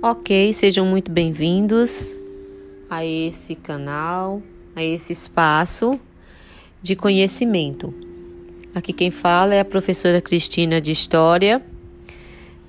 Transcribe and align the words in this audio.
Ok, 0.00 0.52
sejam 0.52 0.86
muito 0.86 1.10
bem-vindos 1.10 2.14
a 2.88 3.04
esse 3.04 3.56
canal, 3.56 4.40
a 4.76 4.84
esse 4.84 5.12
espaço 5.12 5.98
de 6.80 6.94
conhecimento. 6.94 7.92
Aqui 8.72 8.92
quem 8.92 9.10
fala 9.10 9.56
é 9.56 9.60
a 9.60 9.64
professora 9.64 10.20
Cristina 10.20 10.80
de 10.80 10.92
História 10.92 11.60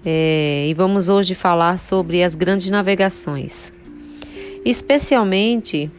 é, 0.04 0.66
e 0.68 0.73
vamos 0.73 1.07
hoje 1.07 1.36
falar 1.36 1.77
sobre 1.77 2.23
as 2.23 2.34
grandes 2.34 2.71
navegações, 2.71 3.71
especialmente 4.66 5.91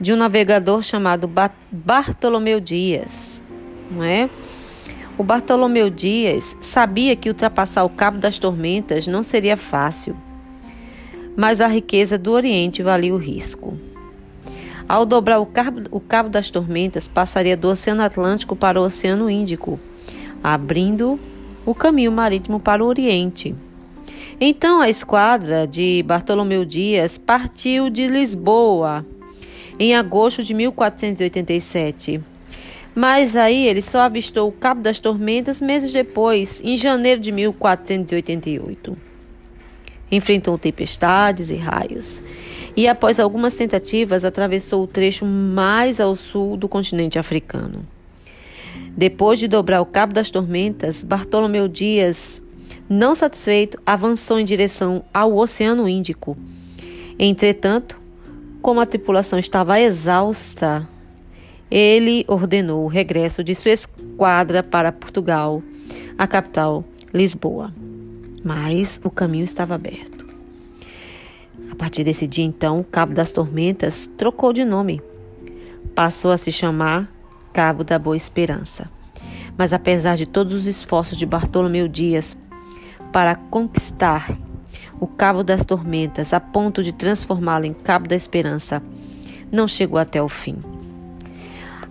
de 0.00 0.12
um 0.12 0.16
navegador 0.16 0.82
chamado 0.82 1.30
Bartolomeu 1.70 2.58
Dias, 2.58 3.40
não 3.92 4.02
é? 4.02 4.28
O 5.16 5.22
Bartolomeu 5.22 5.88
Dias 5.88 6.56
sabia 6.60 7.14
que 7.14 7.28
ultrapassar 7.28 7.84
o 7.84 7.90
Cabo 7.90 8.18
das 8.18 8.38
Tormentas 8.38 9.06
não 9.06 9.22
seria 9.22 9.56
fácil 9.56 10.16
mas 11.36 11.60
a 11.60 11.66
riqueza 11.66 12.16
do 12.16 12.32
Oriente 12.32 12.82
valia 12.82 13.14
o 13.14 13.18
risco. 13.18 13.76
Ao 14.88 15.04
dobrar 15.04 15.40
o 15.40 15.46
cabo, 15.46 15.82
o 15.90 15.98
cabo 15.98 16.28
das 16.28 16.50
Tormentas, 16.50 17.08
passaria 17.08 17.56
do 17.56 17.68
Oceano 17.68 18.02
Atlântico 18.02 18.54
para 18.54 18.80
o 18.80 18.84
Oceano 18.84 19.30
Índico, 19.30 19.80
abrindo 20.42 21.18
o 21.64 21.74
caminho 21.74 22.12
marítimo 22.12 22.60
para 22.60 22.84
o 22.84 22.86
Oriente. 22.86 23.54
Então 24.40 24.80
a 24.80 24.88
esquadra 24.88 25.66
de 25.66 26.02
Bartolomeu 26.02 26.64
Dias 26.64 27.16
partiu 27.16 27.88
de 27.88 28.06
Lisboa 28.06 29.04
em 29.78 29.94
agosto 29.94 30.42
de 30.42 30.52
1487. 30.52 32.20
Mas 32.94 33.36
aí 33.36 33.66
ele 33.66 33.82
só 33.82 34.00
avistou 34.00 34.48
o 34.48 34.52
Cabo 34.52 34.82
das 34.82 35.00
Tormentas 35.00 35.60
meses 35.60 35.92
depois, 35.92 36.62
em 36.62 36.76
janeiro 36.76 37.20
de 37.20 37.32
1488 37.32 39.13
enfrentou 40.14 40.58
tempestades 40.58 41.50
e 41.50 41.56
raios. 41.56 42.22
E 42.76 42.88
após 42.88 43.20
algumas 43.20 43.54
tentativas, 43.54 44.24
atravessou 44.24 44.84
o 44.84 44.86
trecho 44.86 45.24
mais 45.24 46.00
ao 46.00 46.14
sul 46.16 46.56
do 46.56 46.68
continente 46.68 47.18
africano. 47.18 47.86
Depois 48.96 49.38
de 49.38 49.48
dobrar 49.48 49.80
o 49.80 49.86
Cabo 49.86 50.12
das 50.12 50.30
Tormentas, 50.30 51.04
Bartolomeu 51.04 51.68
Dias, 51.68 52.42
não 52.88 53.14
satisfeito, 53.14 53.78
avançou 53.84 54.38
em 54.38 54.44
direção 54.44 55.04
ao 55.12 55.36
Oceano 55.36 55.88
Índico. 55.88 56.36
Entretanto, 57.18 58.00
como 58.60 58.80
a 58.80 58.86
tripulação 58.86 59.38
estava 59.38 59.80
exausta, 59.80 60.88
ele 61.70 62.24
ordenou 62.28 62.84
o 62.84 62.88
regresso 62.88 63.42
de 63.42 63.54
sua 63.54 63.72
esquadra 63.72 64.62
para 64.62 64.92
Portugal, 64.92 65.62
a 66.16 66.26
capital, 66.26 66.84
Lisboa 67.12 67.72
mas 68.44 69.00
o 69.02 69.10
caminho 69.10 69.44
estava 69.44 69.74
aberto. 69.74 70.26
A 71.70 71.74
partir 71.74 72.04
desse 72.04 72.26
dia, 72.26 72.44
então, 72.44 72.78
o 72.78 72.84
Cabo 72.84 73.14
das 73.14 73.32
Tormentas 73.32 74.08
trocou 74.16 74.52
de 74.52 74.64
nome. 74.64 75.02
Passou 75.94 76.30
a 76.30 76.38
se 76.38 76.52
chamar 76.52 77.10
Cabo 77.52 77.82
da 77.82 77.98
Boa 77.98 78.16
Esperança. 78.16 78.90
Mas 79.56 79.72
apesar 79.72 80.16
de 80.16 80.26
todos 80.26 80.52
os 80.52 80.66
esforços 80.66 81.16
de 81.16 81.24
Bartolomeu 81.24 81.88
Dias 81.88 82.36
para 83.10 83.34
conquistar 83.34 84.36
o 85.00 85.06
Cabo 85.06 85.42
das 85.42 85.64
Tormentas 85.64 86.32
a 86.32 86.40
ponto 86.40 86.82
de 86.82 86.92
transformá-lo 86.92 87.64
em 87.64 87.72
Cabo 87.72 88.08
da 88.08 88.14
Esperança, 88.14 88.82
não 89.50 89.66
chegou 89.66 89.98
até 89.98 90.22
o 90.22 90.28
fim. 90.28 90.56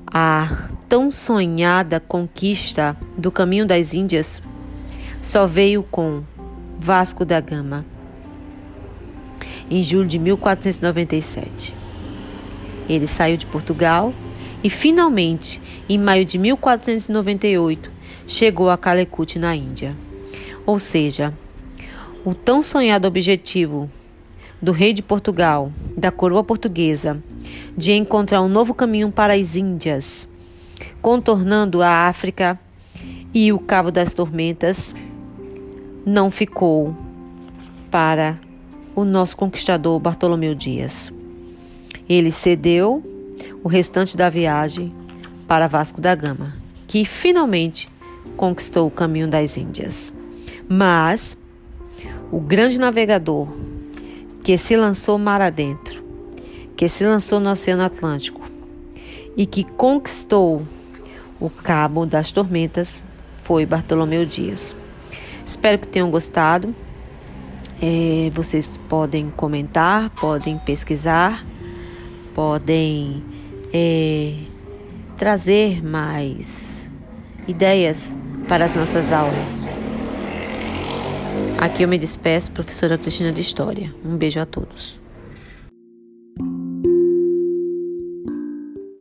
A 0.05 0.67
tão 0.87 1.09
sonhada 1.09 1.99
conquista 1.99 2.95
do 3.17 3.31
Caminho 3.31 3.65
das 3.65 3.93
Índias 3.93 4.41
só 5.21 5.47
veio 5.47 5.83
com 5.83 6.21
Vasco 6.79 7.23
da 7.23 7.39
Gama, 7.39 7.85
em 9.69 9.81
julho 9.81 10.07
de 10.07 10.19
1497. 10.19 11.73
Ele 12.89 13.07
saiu 13.07 13.37
de 13.37 13.45
Portugal 13.45 14.13
e, 14.63 14.69
finalmente, 14.69 15.61
em 15.87 15.97
maio 15.97 16.25
de 16.25 16.37
1498, 16.37 17.91
chegou 18.27 18.69
a 18.69 18.77
Calicut, 18.77 19.39
na 19.39 19.55
Índia. 19.55 19.95
Ou 20.65 20.79
seja, 20.79 21.33
o 22.25 22.33
tão 22.33 22.61
sonhado 22.61 23.07
objetivo 23.07 23.89
do 24.61 24.71
rei 24.71 24.93
de 24.93 25.01
Portugal, 25.01 25.71
da 25.97 26.09
coroa 26.09 26.43
portuguesa, 26.43 27.21
de 27.75 27.91
encontrar 27.91 28.41
um 28.41 28.47
novo 28.47 28.73
caminho 28.73 29.11
para 29.11 29.33
as 29.33 29.55
Índias, 29.55 30.27
contornando 31.01 31.81
a 31.81 32.07
África 32.07 32.57
e 33.33 33.51
o 33.51 33.59
Cabo 33.59 33.91
das 33.91 34.13
Tormentas, 34.13 34.95
não 36.05 36.29
ficou 36.29 36.95
para 37.89 38.39
o 38.95 39.05
nosso 39.05 39.37
conquistador 39.37 39.99
Bartolomeu 39.99 40.53
Dias. 40.53 41.11
Ele 42.07 42.31
cedeu 42.31 43.03
o 43.63 43.67
restante 43.67 44.17
da 44.17 44.29
viagem 44.29 44.89
para 45.47 45.67
Vasco 45.67 46.01
da 46.01 46.13
Gama, 46.13 46.53
que 46.87 47.05
finalmente 47.05 47.89
conquistou 48.35 48.87
o 48.87 48.91
caminho 48.91 49.27
das 49.27 49.57
Índias. 49.57 50.13
Mas 50.67 51.37
o 52.31 52.39
grande 52.39 52.77
navegador 52.77 53.47
que 54.43 54.57
se 54.57 54.75
lançou 54.75 55.17
mar 55.17 55.41
adentro, 55.41 56.03
que 56.75 56.87
se 56.87 57.05
lançou 57.05 57.39
no 57.39 57.49
Oceano 57.49 57.83
Atlântico 57.83 58.41
e 59.37 59.45
que 59.45 59.63
conquistou 59.63 60.63
o 61.39 61.49
Cabo 61.49 62.05
das 62.05 62.31
Tormentas 62.31 63.03
foi 63.37 63.65
Bartolomeu 63.65 64.25
Dias. 64.25 64.75
Espero 65.45 65.77
que 65.79 65.87
tenham 65.87 66.09
gostado. 66.09 66.73
É, 67.81 68.29
vocês 68.33 68.77
podem 68.89 69.29
comentar, 69.29 70.09
podem 70.11 70.57
pesquisar, 70.57 71.45
podem 72.33 73.21
é, 73.73 74.35
trazer 75.17 75.83
mais 75.85 76.89
ideias 77.47 78.17
para 78.47 78.65
as 78.65 78.75
nossas 78.75 79.11
aulas. 79.11 79.69
Aqui 81.57 81.83
eu 81.83 81.87
me 81.87 81.97
despeço, 81.97 82.51
professora 82.51 82.97
Cristina 82.97 83.31
de 83.31 83.41
História. 83.41 83.93
Um 84.03 84.15
beijo 84.15 84.39
a 84.39 84.45
todos. 84.45 85.02